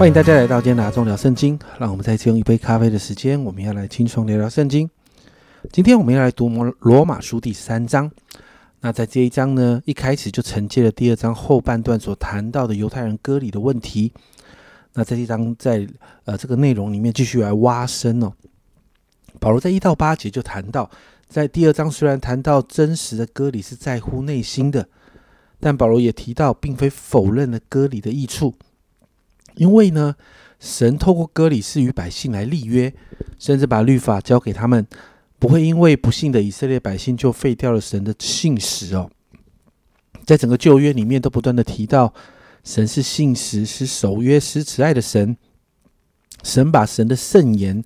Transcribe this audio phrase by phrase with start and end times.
[0.00, 1.58] 欢迎大家来到今天拿中聊圣经。
[1.78, 4.88] 让我们再次用一杯咖啡的时间，我们要来轻松聊聊圣经。
[5.70, 8.10] 今天我们要来读罗罗马书第三章。
[8.80, 14.10] 那在这一章呢，一开始就承接了第二章后半段所谈到的犹太人割礼的问题。
[14.94, 15.86] 那在这章在
[16.24, 18.32] 呃这个内容里面继续来挖深哦。
[19.38, 20.90] 保罗在一到八节就谈到，
[21.28, 24.88] 在第二章虽然谈到真实的割礼是在乎内心的，
[25.60, 28.54] 但保罗也提到，并非否认了割礼的益处。
[29.60, 30.16] 因为呢，
[30.58, 32.94] 神透过割礼是与百姓来立约，
[33.38, 34.86] 甚至把律法交给他们，
[35.38, 39.10] 不会因为不幸的以色列百姓就废掉了神的信实哦。
[40.24, 42.14] 在整个旧约里面，都不断的提到
[42.64, 45.36] 神是信实、是守约、是慈爱的神。
[46.42, 47.84] 神把神的圣言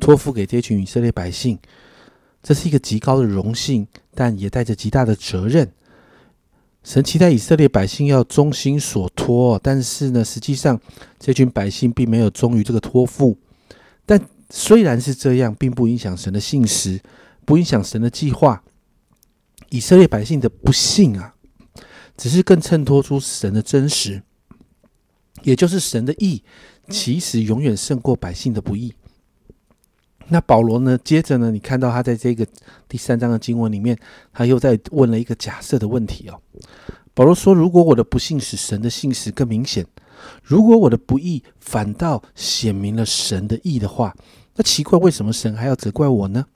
[0.00, 1.56] 托付给这群以色列百姓，
[2.42, 5.70] 这是一个极高的荣幸，但也带着极大的责任。
[6.82, 10.80] 神期待以色列百姓要忠心所托，但是呢，实际上
[11.18, 13.38] 这群百姓并没有忠于这个托付。
[14.04, 17.00] 但虽然是这样，并不影响神的信实，
[17.44, 18.64] 不影响神的计划。
[19.70, 21.34] 以色列百姓的不幸啊，
[22.16, 24.22] 只是更衬托出神的真实，
[25.44, 26.42] 也就是神的义，
[26.90, 28.92] 其实永远胜过百姓的不义。
[30.28, 30.98] 那保罗呢？
[31.04, 31.50] 接着呢？
[31.50, 32.46] 你看到他在这个
[32.88, 33.96] 第三章的经文里面，
[34.32, 36.40] 他又在问了一个假设的问题哦。
[37.12, 39.86] 保罗说：“如果我的不幸使神的信实更明显，
[40.42, 44.16] 如果我的不义反倒显明了神的义的话，
[44.54, 46.46] 那奇怪，为什么神还要责怪我呢？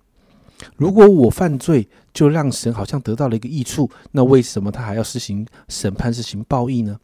[0.76, 6.98] 如果我犯罪就让神好像得到了一个益处，那为什么他还要实行审判、实行报应呢？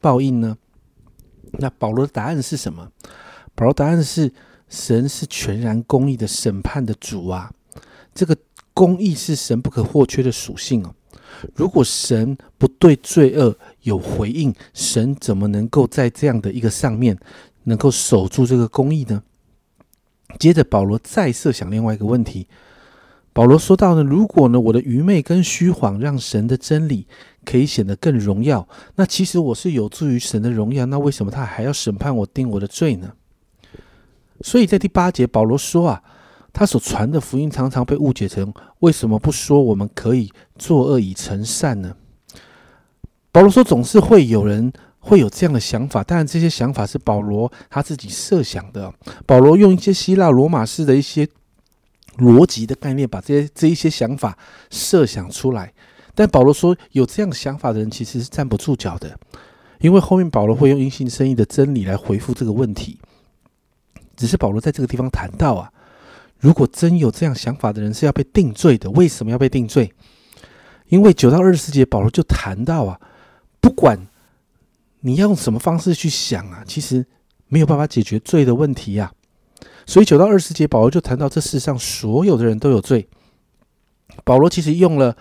[0.00, 0.56] 报应呢？
[1.52, 2.90] 那保罗的答案是什么？
[3.54, 4.32] 保罗答案是。”
[4.68, 7.52] 神是全然公义的审判的主啊，
[8.14, 8.36] 这个
[8.74, 10.94] 公义是神不可或缺的属性哦。
[11.54, 17.18] 如果神不对罪恶有回应，神怎么能够在这样的一个上面
[17.64, 19.22] 能够守住这个公义呢？
[20.38, 22.48] 接着保罗再设想另外一个问题，
[23.32, 27.06] 保罗说到呢，如果呢我的愚昧跟虚谎让神的真理
[27.44, 33.12] 可以显得更荣耀，那其实我是有助于神的荣耀，那为什么他还要审判我、定我的罪呢？
[34.42, 36.02] 所以在第八节，保罗说啊，
[36.52, 41.94] 他所传的福音常常被误解成为什么不说我们可以作恶以成善呢？
[43.32, 48.92] 保罗说，总是会有人会有这样的想法，当然这些想法是保罗他自己设想的。
[49.26, 51.28] 保罗用一些希腊罗马式的一些
[52.16, 54.38] 逻辑的概念，把这些这一些想法
[54.70, 55.72] 设想出来。
[56.14, 59.18] 但保罗说，有这样想法的人其实是站不住脚的，
[59.80, 62.98] 因为后面保罗会用因信生意的真理来回复这个问题。
[64.16, 65.70] 只是保罗在这个地方谈到啊，
[66.40, 68.90] 如果真有这样想法的人是要被定罪的。
[68.90, 69.92] 为什么要被定罪？
[70.88, 73.00] 因为九到二十节保罗就谈到啊，
[73.60, 74.06] 不管
[75.00, 77.04] 你要用什么方式去想啊，其实
[77.48, 79.12] 没有办法解决罪的问题呀。
[79.84, 83.08] 所以九到二十节保罗就谈到这世上所有的人都有罪。
[84.24, 85.16] 保罗其实用了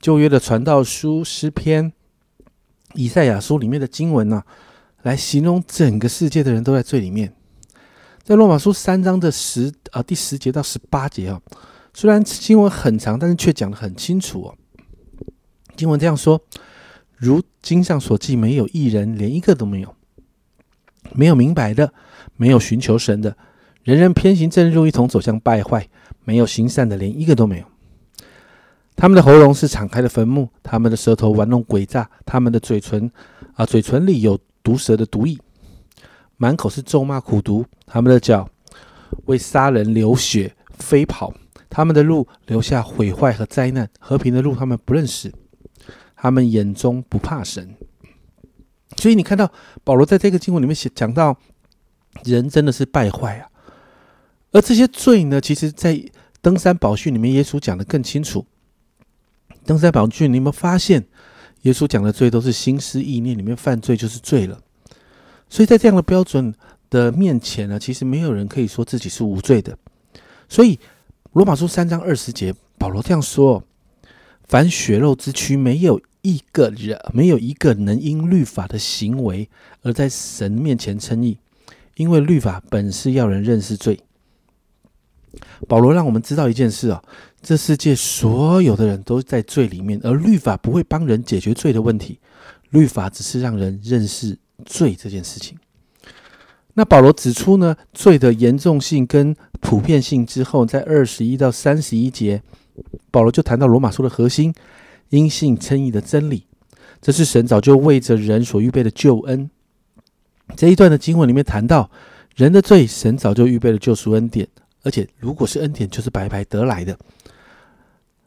[0.00, 1.92] 旧约的传道书、诗篇、
[2.94, 4.42] 以赛亚书里面的经文呢，
[5.02, 7.34] 来形容整个世界的人都在罪里面。
[8.28, 11.40] 在罗马书三章的十啊第十节到十八节啊，
[11.94, 14.54] 虽然经文很长，但是却讲得很清楚哦。
[15.76, 16.38] 经文这样说：
[17.16, 19.88] 如经上所记，没有一人，连一个都没有；
[21.14, 21.90] 没有明白的，
[22.36, 23.34] 没有寻求神的，
[23.82, 25.80] 人人偏行正路，一同走向败坏；
[26.24, 27.64] 没有行善的，连一个都没有。
[28.94, 33.10] 他们的喉咙是敞开的坟墓，他们的舌头玩弄诡诈，他们的嘴唇
[33.54, 35.38] 啊，嘴唇里有毒蛇的毒液。
[36.36, 38.48] 满口是咒骂苦毒，他们的脚
[39.24, 41.32] 为杀人流血飞跑，
[41.70, 43.88] 他们的路留下毁坏和灾难。
[43.98, 45.32] 和平的路他们不认识，
[46.14, 47.74] 他们眼中不怕神。
[48.96, 49.50] 所以你看到
[49.84, 51.36] 保罗在这个经文里面写讲到，
[52.24, 53.48] 人真的是败坏啊。
[54.52, 56.02] 而这些罪呢，其实在
[56.40, 58.46] 登山宝训里面，耶稣讲的更清楚。
[59.64, 61.06] 登山宝训，你有没有发现，
[61.62, 64.58] 耶稣讲的罪都是心思意念里面犯罪就是罪了。
[65.50, 66.54] 所以在这样的标准
[66.90, 69.76] 的面前呢，其实没有人可以说自己是无罪的。
[70.48, 70.78] 所以
[71.32, 73.62] 罗马书三章二十节，保罗这样说：
[74.44, 79.48] 凡血肉之躯，没有一个人，没有一个能因律法的行为
[79.82, 81.38] 而在神面前称义，
[81.96, 84.00] 因为律法本是要人认识罪。
[85.68, 87.02] 保罗让我们知道一件事啊，
[87.42, 92.18] 这世界所有的人都在罪里面，而律法不会帮人解决罪的问题，
[92.70, 94.38] 律法只是让人认识。
[94.66, 95.56] 罪这件事情，
[96.78, 102.40] 那保罗指出呢，罪的严重性跟普遍性之后，在二十一到三十一节，
[103.10, 104.54] 保罗就谈到罗马书的核心——
[105.10, 106.44] 因信称义的真理。
[107.02, 109.50] 这是神早就为着人所预备的救恩。
[110.54, 111.90] 这一段的经文里面谈到，
[112.36, 114.46] 人的罪，神早就预备了救赎恩典，
[114.84, 116.96] 而且如果是恩典，就是白白得来的。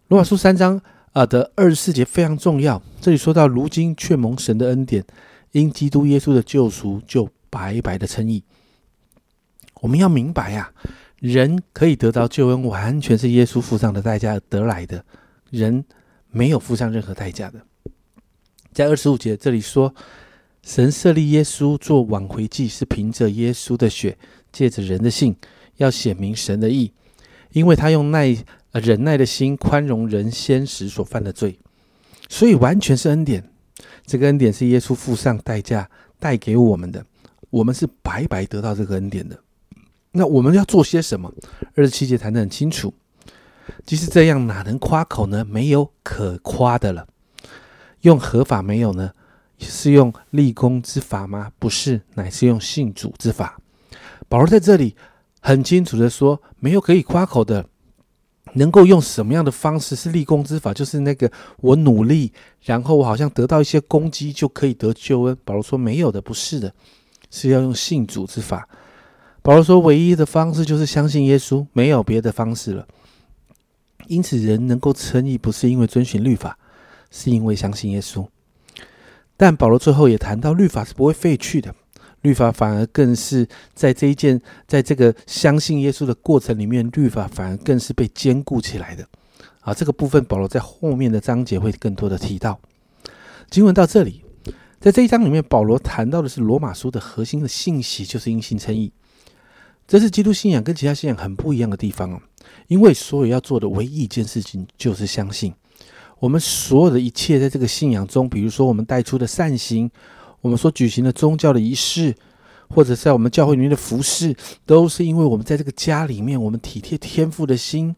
[0.10, 0.82] 罗马书三章
[1.14, 5.06] 啊的二十四节非常重要，这里说到，如今却蒙神的恩典，
[5.54, 8.44] 因基督耶稣的救赎，就白白的称义。
[9.82, 10.74] 我们要明白呀，
[11.20, 15.06] 人可以得到救恩，完全是耶稣付上的代价得来的，
[15.52, 15.86] 人
[16.32, 17.62] 没有付上任何代价的。
[18.74, 19.94] 在二十五节这里说。
[20.64, 24.16] 神设立耶稣做挽回祭，是凭着耶稣的血，
[24.52, 25.36] 借着人的信，
[25.78, 26.94] 要显明神的义，
[27.52, 28.38] 因为他用耐
[28.72, 31.58] 忍耐的心宽容人先时所犯的罪，
[32.30, 33.44] 所以完全是恩典。
[34.06, 35.90] 这个恩典是耶稣付上代价
[36.20, 37.04] 带给我们的，
[37.52, 39.40] 我们是白白得到这个恩典的。
[40.12, 41.32] 那我们要做些什么？
[41.76, 42.92] 二十七节谈得很清楚。
[43.86, 45.46] 即使这样，哪能夸口呢？
[45.46, 47.08] 没有可夸的了。
[48.02, 49.12] 用合法没有呢？
[49.60, 51.52] 是用立功之法吗？
[51.60, 53.62] 不是，乃是用信主之法。
[54.28, 54.96] 保罗在这里
[55.40, 57.64] 很清楚的说，没有可以夸口的，
[58.54, 60.74] 能够用什么样的方式是立功之法？
[60.74, 62.34] 就是那个我努力，
[62.64, 65.38] 然后我好像得到一些攻击就可以得救恩。
[65.46, 66.74] 保罗说没有的，不是的，
[67.32, 68.70] 是要用信主之法。
[69.42, 72.88] 保罗说，唯一的方式就是相信耶稣，没有别的方式了。
[74.06, 76.60] 因此，人能够称义，不是因为遵循律法，
[77.10, 78.28] 是因为相信耶稣。
[79.38, 81.74] 但保罗最后也谈到，律法是不会废去的，
[82.22, 89.08] 律法反而更是在这一件，在这个相信耶稣的过程里面，律法反而更是被坚固起来的。
[89.62, 92.60] 啊，这个部分保罗在后面的章节会更多的提到。
[93.50, 94.24] 经文到这里，
[94.82, 98.92] 在这一章里面，保罗谈到的是罗马书的核心的信息，就是因信称义。
[99.88, 102.20] 这是基督信仰跟其他信仰很不一样的地方哦，
[102.68, 105.54] 因为所有要做的唯一一件事情就是相信。
[106.18, 109.88] 我们所有的一切，在这个信仰中，比如说我们带出的善行，
[110.42, 112.16] 我们所举行的宗教的仪式，
[112.68, 114.36] 或者在我们教会里面的服饰，
[114.66, 117.96] 都是因为我们在这个家里面，我们体贴天父的心，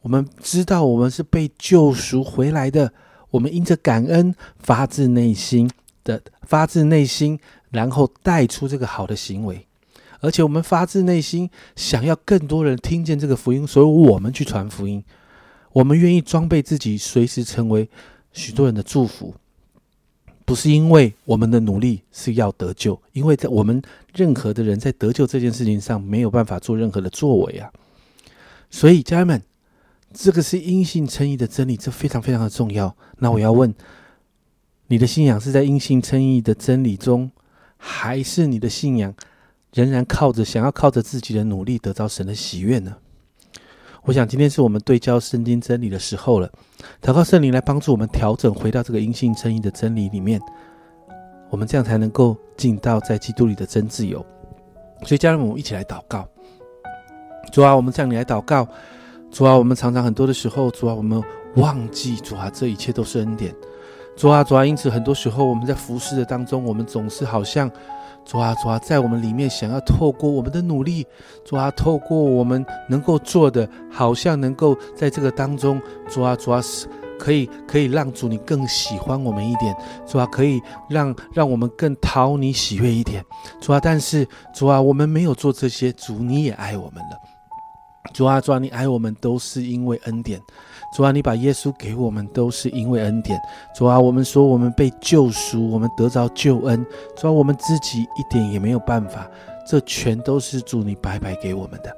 [0.00, 2.92] 我们知道我们是被救赎回来的，
[3.30, 5.70] 我们因着感恩，发自内心
[6.04, 7.38] 的发自内心，
[7.70, 9.66] 然后带出这个好的行为，
[10.20, 15.02] 而且我们发自内心想要更多人听见这个福音，所以我们去传福音。
[15.72, 17.88] 我们愿意装备自己，随时成为
[18.32, 19.32] 许多人的祝福，
[20.44, 23.80] 不是因为我们的努力是要得救，因为在我们
[24.12, 27.70] 任何的人在得救这件事情上没有办法做任何的作为啊。
[28.68, 29.40] 所以家人们，
[30.12, 32.96] 这个是因信称义的真理，这非常非常的重要。
[33.18, 33.72] 那我要问，
[34.90, 37.30] 你的信仰是在因信称义的真理中，
[37.76, 39.14] 还是你的信仰
[39.72, 42.96] 仍然靠着想要靠着自己的努力得到神的喜悦呢？
[44.02, 46.50] 我想今天是我们对焦圣经真理的时候了，
[47.00, 50.40] 祷告圣灵来帮助我们调整，回到这个因信称义的真理里面，
[51.50, 54.18] 我们这样才能够进到在基督里的真自由。
[55.04, 56.28] 所以，家人们，我们一起来祷告。
[57.52, 58.66] 主啊，我们向你来祷告。
[59.30, 61.22] 主啊，我们常常很多的时候，主啊，我们
[61.54, 63.54] 忘记主啊，这一切都是恩典。
[64.20, 67.70] 主啊，主啊，因此很多时候我们在服侍的当中，我们总是好像。
[68.22, 71.06] 主啊，主啊，在我们里面想要透过我们的努力，
[71.42, 76.86] 主啊，透过我们能够做的，好像能够在这个当中，主啊，主啊，是
[77.18, 79.74] 可以可以让主你更喜欢我们一点，
[80.06, 80.60] 主啊，可以
[80.90, 83.24] 让让我们更讨你喜悦一点，
[83.58, 87.18] 主啊，但是主啊，我们没有做这些，主你也爱我们了，
[88.12, 90.40] 主啊，主啊，你爱我们都是因为恩典。
[90.96, 93.40] 主啊，你把耶稣给我们，都是因为恩典。
[93.76, 96.84] 主啊，我们说我们被救赎，我们得着救恩。
[97.16, 99.28] 主啊，我们自己一点也没有办法，
[99.70, 101.96] 这全都是主你白白给我们的。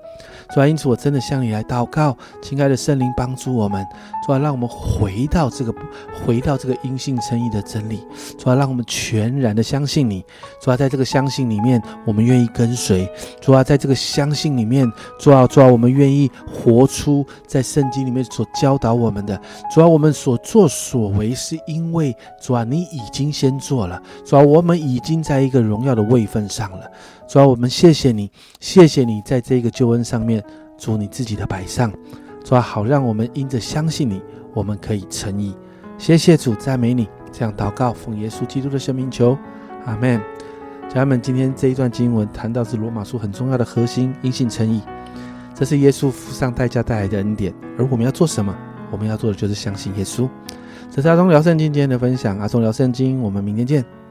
[0.53, 3.83] 主啊，因此我真的向你来祷告，亲爱的圣灵帮助我们。
[4.27, 5.75] 主啊，让我们回到这个，
[6.23, 8.07] 回到这个因信称义的真理。
[8.39, 10.23] 主啊，让我们全然的相信你。
[10.61, 13.11] 主啊，在这个相信里面，我们愿意跟随。
[13.41, 14.87] 主啊，在这个相信里面，
[15.19, 19.41] 主啊，主啊，我们愿意活出在圣经里面所教导我们的。
[19.75, 23.99] 主啊，我们所作所为，是因为主啊，你已经先做了。
[24.27, 26.91] 主啊，我们已经在一个荣耀的位分上了。
[27.33, 30.45] 主啊，我们谢谢你，谢谢你在这个救恩上面
[30.77, 31.91] 主你自己的摆上，
[32.45, 34.21] 主啊，好让我们因着相信你，
[34.53, 35.57] 我们可以诚意。
[35.97, 37.09] 谢谢主，赞美你。
[37.33, 39.35] 这样祷告，奉耶稣基督的生命求，
[39.87, 40.21] 阿门。
[40.91, 44.83] 家人们，今天这一段经文谈到是罗马书很重要的核心，因信诚意。
[45.55, 48.55] 这是耶稣付上代价带来的恩典，而我们要做什么？
[48.91, 50.29] 我们要做的就是相信耶稣。
[50.91, 54.02] 这是阿忠聊圣经今天的分享，阿忠聊圣经，我们明天见。